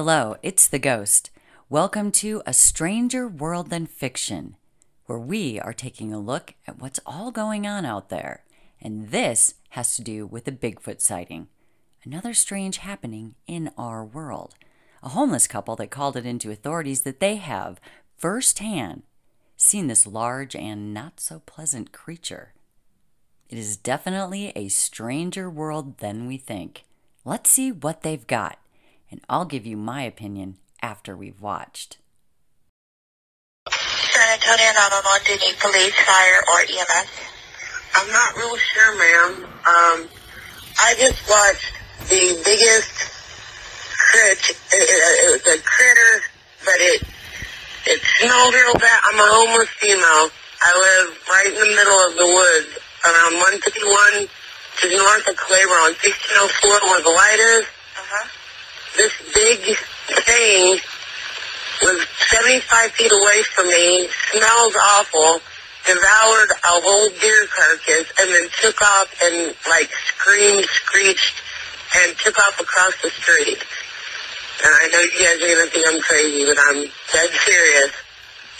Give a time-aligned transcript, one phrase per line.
[0.00, 1.30] Hello, it's the Ghost.
[1.68, 4.54] Welcome to A Stranger World Than Fiction,
[5.06, 8.44] where we are taking a look at what's all going on out there.
[8.80, 11.48] And this has to do with a Bigfoot sighting,
[12.04, 14.54] another strange happening in our world.
[15.02, 17.80] A homeless couple that called it into authorities that they have
[18.16, 19.02] firsthand
[19.56, 22.54] seen this large and not so pleasant creature.
[23.48, 26.84] It is definitely a stranger world than we think.
[27.24, 28.60] Let's see what they've got
[29.10, 31.98] and I'll give you my opinion after we've watched.
[33.70, 37.10] San Antonio 911, do you need police, fire, or EMS?
[37.96, 39.44] I'm not real sure, ma'am.
[39.44, 39.98] Um,
[40.78, 41.72] I just watched
[42.10, 42.92] the biggest
[43.96, 44.38] crit.
[44.50, 46.12] It, it, it was a critter,
[46.64, 47.02] but it
[47.86, 49.00] it smelled real bad.
[49.08, 50.28] I'm a homeless female.
[50.60, 53.32] I live right in the middle of the woods, around
[53.64, 57.64] 151, to north of Claiborne, on 1604, where the light is.
[58.98, 59.78] This big
[60.26, 60.74] thing
[61.86, 62.02] was
[62.34, 65.38] 75 feet away from me, smells awful,
[65.86, 71.38] devoured a whole deer carcass, and then took off and, like, screamed, screeched,
[71.94, 73.62] and took off across the street.
[74.66, 76.82] And I know you guys are going to think I'm crazy, but I'm
[77.14, 77.94] dead serious.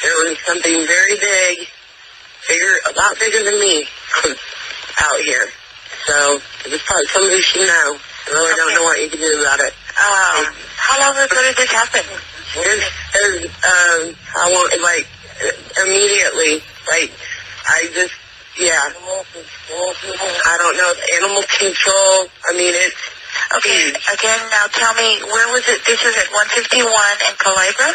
[0.06, 1.66] There was something very big,
[2.46, 3.90] bigger, a lot bigger than me,
[5.02, 5.50] out here.
[6.06, 6.38] So,
[6.70, 7.98] it's probably somebody should know.
[7.98, 9.74] I really don't know what you can do about it.
[9.98, 12.06] Um, how long ago did this happen?
[12.54, 12.84] This
[13.18, 15.06] is, um, I want, like,
[15.84, 17.10] immediately, like,
[17.66, 18.14] I just,
[18.58, 18.78] yeah.
[18.78, 22.30] I don't know, it's animal control.
[22.48, 22.96] I mean, it's
[23.56, 25.80] Okay, again, now tell me, where was it?
[25.86, 27.90] This is at 151 in Culebra?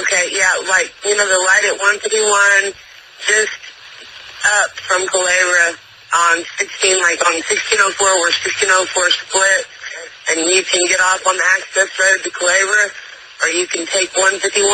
[0.00, 2.76] Okay, yeah, like, you know, the light at 151,
[3.24, 3.56] just
[4.44, 5.76] up from Culebra
[6.12, 9.64] on 16, like on 1604, where 1604 split
[10.30, 12.90] and you can get off on the access road to Culebra,
[13.42, 14.64] or you can take 151.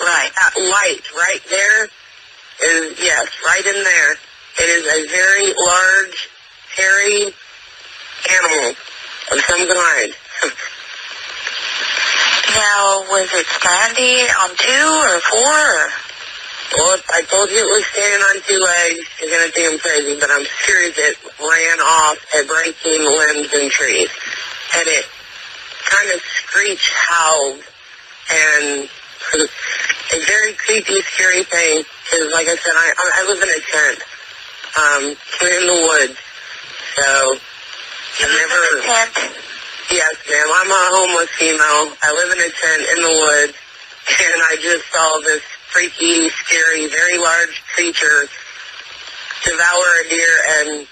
[0.00, 0.30] Right.
[0.36, 4.12] That light right there is, yes, right in there.
[4.60, 6.28] It is a very large,
[6.76, 7.32] hairy
[8.28, 8.74] animal
[9.32, 10.12] of some kind.
[12.54, 15.88] now, was it standing on two or four?
[16.76, 19.78] Well, I told you it was standing on two legs, you're going to think I'm
[19.78, 24.10] crazy, but I'm serious it ran off at breaking limbs and trees
[24.78, 25.04] and it
[25.90, 27.62] kind of screech howled
[28.30, 28.88] and
[29.34, 31.84] a very creepy, scary thing.
[32.04, 33.98] Because, like I said, I I live in a tent.
[34.78, 35.02] Um,
[35.40, 36.18] we're in the woods,
[36.96, 38.60] so you I've never.
[38.72, 39.12] In a tent?
[39.90, 40.48] Yes, ma'am.
[40.52, 41.96] I'm a homeless female.
[42.02, 43.56] I live in a tent in the woods,
[44.08, 48.28] and I just saw this freaky, scary, very large creature
[49.44, 50.86] devour a deer and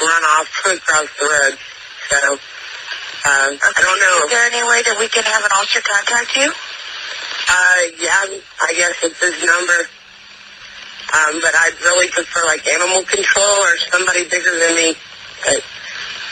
[0.00, 1.58] run off across the road.
[2.08, 2.38] So
[3.24, 3.60] uh, okay.
[3.60, 4.16] I don't know.
[4.24, 6.48] Is there any way that we can have an officer contact you?
[6.48, 8.22] Uh, yeah,
[8.62, 9.80] I guess it's this number.
[11.10, 14.94] Um, but I'd really prefer like animal control or somebody bigger than me.
[15.44, 15.60] But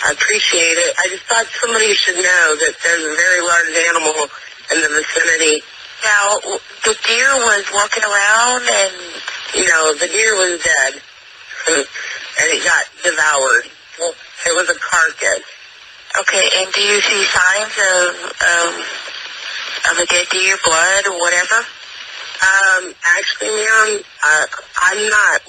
[0.06, 0.94] I appreciate it.
[0.96, 4.14] I just thought somebody should know that there's a very large animal
[4.70, 5.60] in the vicinity.
[6.06, 6.38] Now,
[6.86, 8.94] the deer was walking around and...
[9.54, 11.00] You know, the deer was dead.
[11.68, 13.64] and it got devoured.
[14.46, 15.42] It was a carcass.
[16.16, 18.08] Okay, and do you see signs of
[18.40, 18.68] of
[19.92, 21.60] of a dead deer, blood, or whatever?
[22.38, 24.46] Um, actually, ma'am, uh,
[24.78, 25.40] I'm not.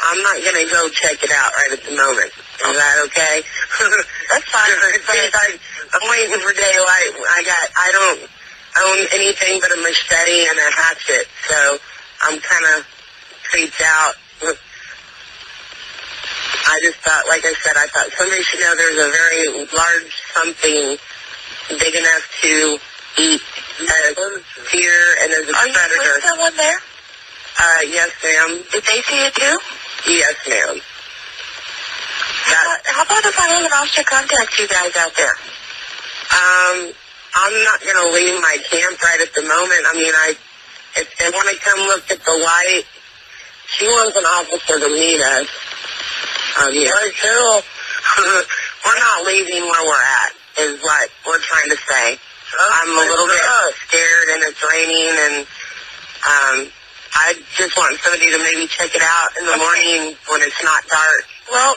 [0.00, 2.32] I'm not gonna go check it out right at the moment.
[2.32, 3.42] Is that okay?
[4.32, 4.72] That's fine.
[4.72, 5.58] I,
[5.92, 7.12] I'm waiting for daylight.
[7.36, 7.64] I got.
[7.76, 8.30] I don't
[8.80, 11.78] own anything but a machete and a hatchet, so
[12.22, 12.86] I'm kind of
[13.50, 14.14] creeped out.
[16.68, 19.42] I just thought, like I said, I thought somebody should know there's a very
[19.72, 21.00] large something
[21.80, 22.78] big enough to
[23.16, 23.42] eat
[23.80, 24.12] a
[24.70, 25.96] deer and as a Are predator.
[25.96, 26.80] Are you with someone there?
[27.58, 28.50] Uh, yes, ma'am.
[28.70, 29.56] Did they see it too?
[30.12, 30.76] Yes, ma'am.
[32.48, 35.36] How about, how about if I have an officer contact you guys out there?
[36.28, 36.92] Um,
[37.34, 39.82] I'm not going to leave my camp right at the moment.
[39.88, 40.36] I mean, I
[40.96, 42.84] if they want to come look at the light,
[43.66, 45.48] she wants an officer to meet us.
[46.58, 46.90] Um, yeah.
[46.90, 47.62] Right, Carol,
[48.84, 52.18] we're not leaving where we're at, is what we're trying to say.
[52.58, 53.40] I'm a little bit
[53.86, 55.46] scared and it's raining and
[56.26, 56.56] um,
[57.14, 59.60] I just want somebody to maybe check it out in the okay.
[59.60, 61.24] morning when it's not dark.
[61.50, 61.76] Well,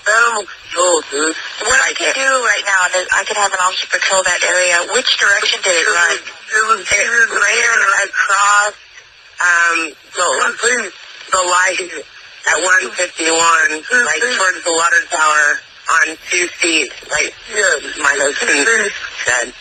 [0.71, 1.35] control, dude.
[1.67, 4.41] What I, I can do right now is I can have an officer patrol that
[4.43, 4.79] area.
[4.95, 6.17] Which direction did it, it run?
[6.17, 8.73] It was it ran across
[9.41, 9.77] um,
[10.15, 10.27] the,
[11.31, 12.05] the light
[12.47, 15.61] at 151, like towards the water tower
[16.01, 17.33] on two feet, like
[18.01, 18.65] my husband
[19.25, 19.53] said.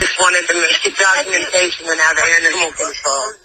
[0.00, 3.38] just wanted to make documentation and have animal control.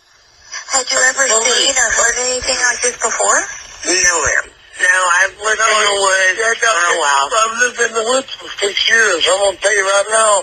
[0.73, 3.41] Had you ever seen or heard anything like this before?
[3.85, 4.47] No, ma'am.
[4.77, 7.27] No, I've lived in the woods for a while.
[7.33, 9.25] I've lived in the woods for six years.
[9.25, 10.33] I'm going to tell you right now,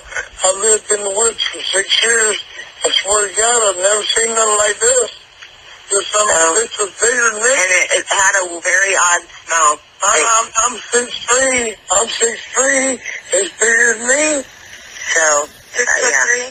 [0.45, 2.37] I've lived in the woods for six years.
[2.85, 5.24] I swear to God, I've never seen nothing like this.
[5.95, 6.55] There's some No.
[6.59, 7.55] this was bigger than me.
[7.55, 9.79] And it, it had a very odd smell.
[10.03, 11.71] I'm, I'm, I'm six three.
[11.95, 12.99] I'm six three.
[13.31, 14.43] It's bigger than me.
[15.15, 16.25] So, Six uh, foot yeah.
[16.27, 16.49] three?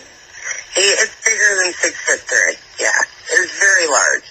[0.80, 2.56] He, it's bigger than six foot three.
[2.80, 2.96] Yeah,
[3.36, 4.24] it's very large.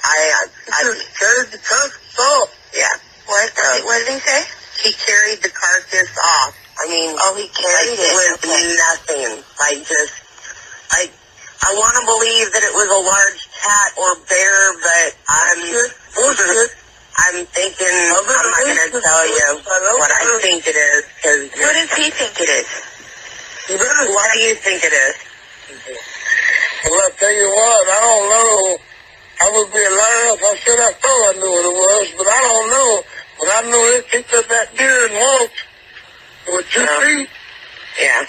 [0.00, 0.42] I, I,
[0.72, 0.80] I
[1.20, 2.48] carried the carcass off.
[2.72, 2.88] yeah.
[3.28, 3.52] What?
[3.52, 4.40] Uh, what did he say?
[4.80, 6.56] He carried the carcass off.
[6.80, 8.16] I mean, Oh, he carried like, it.
[8.16, 8.76] with Okay.
[8.80, 9.44] nothing.
[9.60, 10.14] Like just,
[10.96, 11.12] like,
[11.60, 15.60] I want to believe that it was a large cat or bear, but I'm,
[17.18, 19.48] I'm thinking I'm not going to tell you
[19.98, 21.42] what I think it is because.
[21.58, 22.68] What does he think it is?
[23.68, 25.16] You What do you think it is?
[26.86, 28.78] Well, I tell you what, I don't know.
[29.40, 32.06] I would be a liar if I said I thought I knew what it was,
[32.18, 33.02] but I don't know.
[33.38, 35.60] But I know it picked up that deer and walked
[36.48, 37.00] with two Yeah.
[37.00, 37.28] feet.
[38.00, 38.22] Yeah,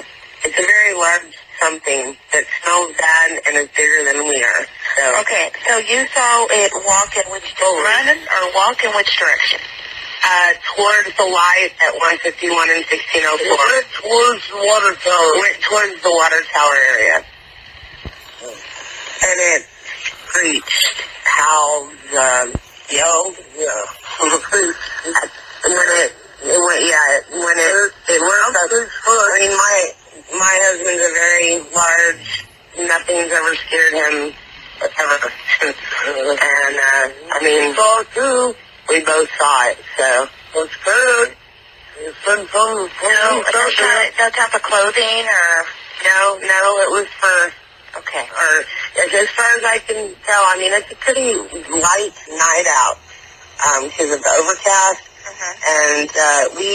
[0.44, 4.66] it's a very large something that smells bad and is bigger than we are.
[4.98, 5.22] So.
[5.22, 9.60] Okay, so you saw it walk in which direction, or walk in which direction?
[10.20, 13.56] Uh, towards the light at 151 and It 1604.
[13.56, 15.32] went towards the water tower.
[15.40, 17.18] Went towards the water tower area.
[18.44, 19.62] And it
[20.28, 22.52] screeched, howled, um,
[22.92, 23.36] yelled.
[23.56, 23.84] Yeah.
[24.20, 26.12] And when it,
[26.44, 28.56] it went, yeah, it, when it, it went up.
[28.60, 29.76] I mean, my,
[30.36, 32.28] my husband's a very large,
[32.92, 34.36] nothing's ever scared him.
[36.38, 38.56] And, uh, I mean, saw too.
[38.90, 40.28] we both saw it, so.
[40.56, 41.36] It's good.
[42.02, 45.66] It's been the No, no, type, no type of clothing, or
[46.06, 47.52] No, no, it was for
[48.00, 48.26] okay.
[48.32, 48.50] or
[49.04, 51.36] as, as far as I can tell, I mean, it's a pretty
[51.70, 52.98] light night out
[53.68, 55.54] um, because of the overcast, Mhm.
[55.68, 56.74] and uh, we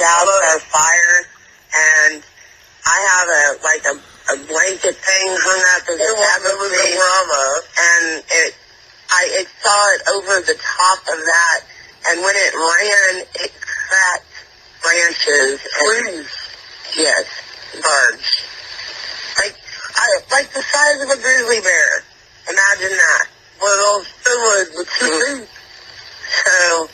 [0.00, 1.16] doused our fire,
[1.76, 2.22] and
[2.86, 3.94] I have a like a,
[4.32, 8.54] a blanket thing hung up as It a was fabric never the and it
[9.10, 11.60] I it saw it over the top of that,
[12.08, 14.26] and when it ran, it cracked
[14.82, 15.60] branches.
[15.62, 16.30] And, Please.
[16.96, 17.24] yes,
[17.74, 18.28] large.
[19.38, 19.56] Like,
[19.96, 22.02] I, like the size of a grizzly bear.
[22.48, 23.26] Imagine that.
[23.58, 25.48] But on steroids with two feet.
[26.44, 26.88] So,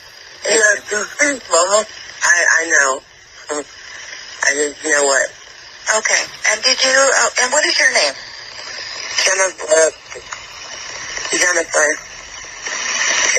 [0.47, 1.85] He had two feet, mama.
[2.23, 3.01] I, I know.
[4.45, 5.29] I just know what.
[5.99, 6.23] Okay.
[6.51, 6.91] And did you?
[6.95, 8.15] Uh, and what is your name?
[9.25, 9.91] Jennifer,
[11.39, 11.89] Jennifer.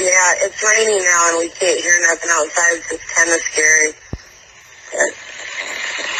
[0.01, 3.93] Yeah, it's raining now and we can't hear nothing outside, so it's kind of scary.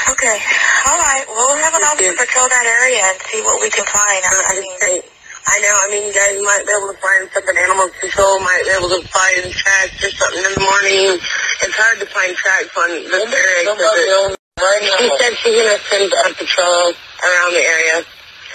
[0.10, 0.38] Okay.
[0.88, 1.26] All right.
[1.28, 4.22] We'll have an officer patrol that area and see what we can find.
[4.26, 5.02] I, I I mean, just think,
[5.48, 7.56] I know, I mean, you guys might be able to find something.
[7.58, 11.18] Animal control might be able to find tracks or something in the morning.
[11.66, 13.62] It's hard to find tracks on this area.
[13.66, 16.94] 'cause Somebody it- right She said she's going to send a patrol
[17.24, 17.98] around the area.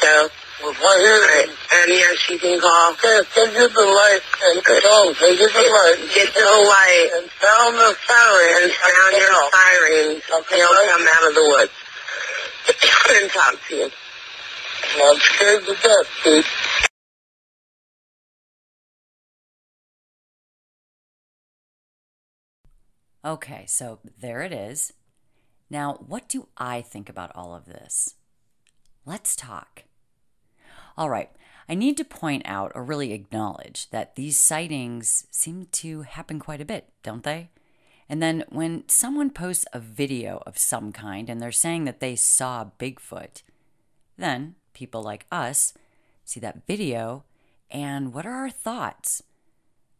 [0.00, 0.11] So,
[0.58, 1.55] Was right here.
[1.70, 2.93] And yeah, she can call.
[2.93, 5.14] Okay, take it the light and go.
[5.14, 5.99] Take it the light.
[6.14, 8.62] Get to the light And sound the siren.
[8.62, 10.22] and sound your sirens.
[10.26, 11.72] They'll come out of the woods
[13.22, 13.90] and talk to you.
[15.02, 16.44] I'm scared to death, dude.
[23.25, 24.92] Okay, so there it is.
[25.71, 28.14] Now, what do I think about all of this?
[29.04, 29.85] Let's talk.
[30.99, 31.31] All right,
[31.69, 36.61] I need to point out or really acknowledge that these sightings seem to happen quite
[36.61, 37.50] a bit, don't they?
[38.09, 42.17] And then when someone posts a video of some kind and they're saying that they
[42.17, 43.43] saw Bigfoot,
[44.17, 45.73] then people like us
[46.25, 47.23] see that video
[47.71, 49.23] and what are our thoughts?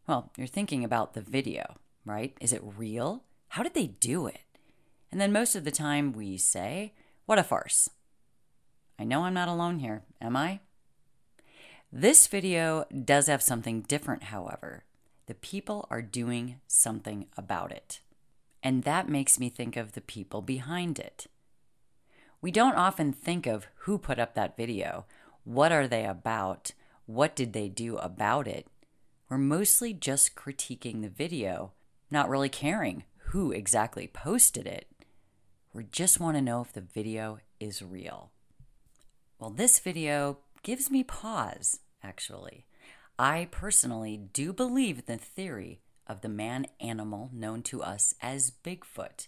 [0.09, 2.37] Well, you're thinking about the video, right?
[2.41, 3.23] Is it real?
[3.51, 4.41] How did they do it?
[5.13, 6.93] And then most of the time we say,
[7.25, 7.89] what a farce.
[8.99, 10.59] I know I'm not alone here, am I?
[11.93, 14.85] This video does have something different, however.
[15.27, 18.01] The people are doing something about it.
[18.63, 21.29] And that makes me think of the people behind it.
[22.43, 25.07] We don't often think of who put up that video.
[25.45, 26.73] What are they about?
[27.07, 28.67] What did they do about it?
[29.31, 31.73] We're mostly just critiquing the video,
[32.11, 34.87] not really caring who exactly posted it.
[35.73, 38.31] We just want to know if the video is real.
[39.39, 42.67] Well, this video gives me pause, actually.
[43.19, 49.27] I personally do believe the theory of the man animal known to us as Bigfoot.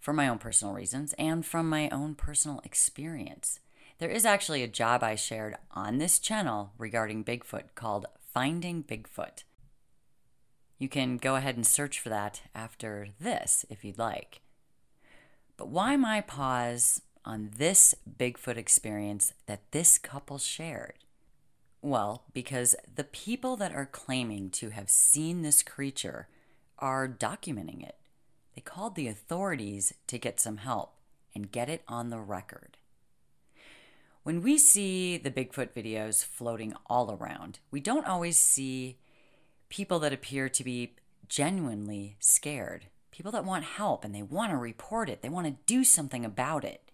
[0.00, 3.60] for my own personal reasons and from my own personal experience.
[3.98, 9.44] There is actually a job I shared on this channel regarding Bigfoot called Finding Bigfoot.
[10.78, 14.40] You can go ahead and search for that after this if you'd like.
[15.58, 20.94] But why my pause on this Bigfoot experience that this couple shared?
[21.82, 26.28] Well, because the people that are claiming to have seen this creature
[26.78, 27.96] are documenting it.
[28.54, 30.94] They called the authorities to get some help
[31.34, 32.76] and get it on the record.
[34.22, 38.98] When we see the Bigfoot videos floating all around, we don't always see
[39.70, 40.96] people that appear to be
[41.28, 45.56] genuinely scared, people that want help and they want to report it, they want to
[45.64, 46.89] do something about it.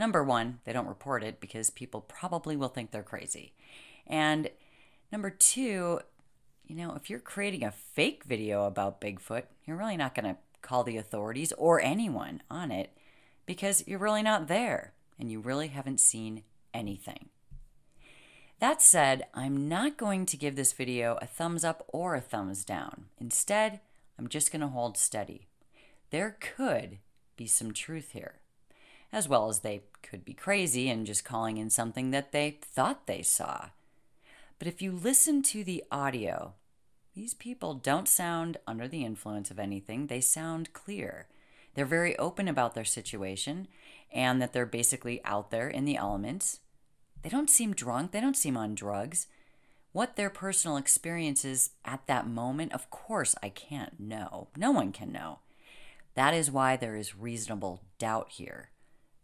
[0.00, 3.52] Number one, they don't report it because people probably will think they're crazy.
[4.06, 4.48] And
[5.12, 6.00] number two,
[6.66, 10.40] you know, if you're creating a fake video about Bigfoot, you're really not going to
[10.62, 12.96] call the authorities or anyone on it
[13.44, 17.28] because you're really not there and you really haven't seen anything.
[18.58, 22.64] That said, I'm not going to give this video a thumbs up or a thumbs
[22.64, 23.08] down.
[23.18, 23.80] Instead,
[24.18, 25.48] I'm just going to hold steady.
[26.08, 27.00] There could
[27.36, 28.36] be some truth here,
[29.12, 33.06] as well as they could be crazy and just calling in something that they thought
[33.06, 33.70] they saw.
[34.58, 36.54] But if you listen to the audio,
[37.14, 41.26] these people don't sound under the influence of anything, they sound clear.
[41.74, 43.68] They're very open about their situation
[44.12, 46.60] and that they're basically out there in the elements.
[47.22, 49.26] They don't seem drunk, they don't seem on drugs.
[49.92, 54.48] What their personal experience is at that moment, of course, I can't know.
[54.56, 55.40] No one can know.
[56.14, 58.70] That is why there is reasonable doubt here.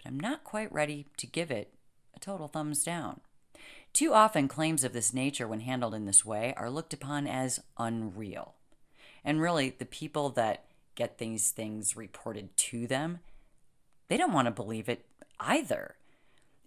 [0.07, 1.75] I'm not quite ready to give it
[2.15, 3.21] a total thumbs down.
[3.93, 7.61] Too often, claims of this nature, when handled in this way, are looked upon as
[7.79, 8.55] unreal.
[9.25, 13.19] And really, the people that get these things reported to them,
[14.09, 15.07] they don't want to believe it
[15.41, 15.97] either.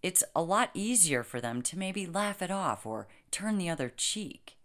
[0.01, 3.91] It's a lot easier for them to maybe laugh it off or turn the other
[3.96, 4.58] cheek.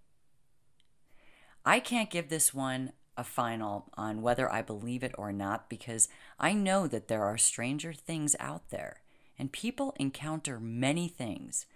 [1.64, 6.09] I can't give this one a final on whether I believe it or not because
[6.38, 9.02] I know that there are stranger things out there
[9.38, 11.66] and people encounter many things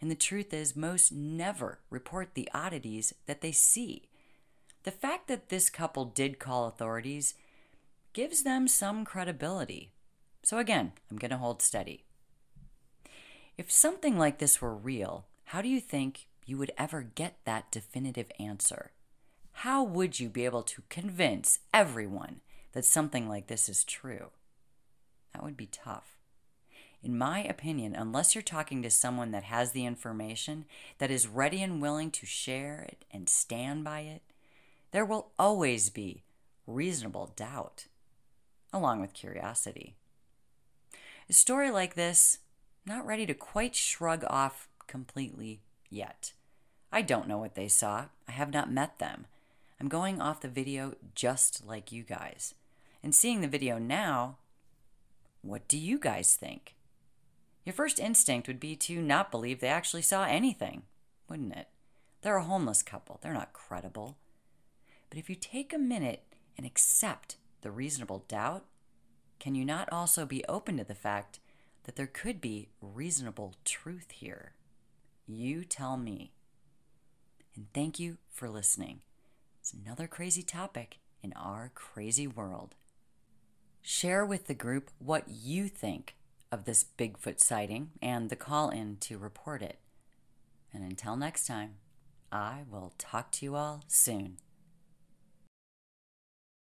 [0.00, 4.08] and the truth is, most never report the oddities that they see.
[4.82, 7.34] The fact that this couple did call authorities
[8.12, 9.92] gives them some credibility.
[10.42, 12.04] So, again, I'm going to hold steady.
[13.56, 17.70] If something like this were real, how do you think you would ever get that
[17.70, 18.92] definitive answer?
[19.60, 22.40] How would you be able to convince everyone
[22.72, 24.30] that something like this is true?
[25.32, 26.16] That would be tough
[27.06, 30.64] in my opinion, unless you're talking to someone that has the information,
[30.98, 34.22] that is ready and willing to share it and stand by it,
[34.90, 36.24] there will always be
[36.66, 37.86] reasonable doubt,
[38.72, 39.94] along with curiosity.
[41.30, 42.38] A story like this,
[42.84, 46.32] not ready to quite shrug off completely yet.
[46.90, 48.06] I don't know what they saw.
[48.26, 49.26] I have not met them.
[49.80, 52.54] I'm going off the video just like you guys.
[53.02, 54.38] And seeing the video now,
[55.42, 56.74] what do you guys think?
[57.64, 60.82] Your first instinct would be to not believe they actually saw anything,
[61.28, 61.68] wouldn't it?
[62.22, 64.16] They're a homeless couple, they're not credible.
[65.10, 66.22] But if you take a minute
[66.56, 68.64] and accept the reasonable doubt,
[69.38, 71.38] can you not also be open to the fact
[71.84, 74.52] that there could be reasonable truth here?
[75.26, 76.32] You tell me.
[77.54, 79.00] And thank you for listening.
[79.66, 82.76] It's another crazy topic in our crazy world.
[83.82, 86.14] Share with the group what you think
[86.52, 89.80] of this Bigfoot sighting and the call in to report it.
[90.72, 91.78] And until next time,
[92.30, 94.36] I will talk to you all soon.